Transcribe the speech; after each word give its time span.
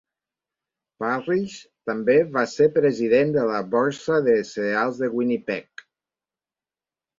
Parrish 1.03 1.57
també 1.89 2.15
va 2.39 2.45
ser 2.55 2.69
president 2.79 3.35
de 3.37 3.45
la 3.51 3.61
Borsa 3.75 4.19
de 4.31 4.37
Cereals 4.55 5.05
de 5.05 5.13
Winnipeg. 5.21 5.87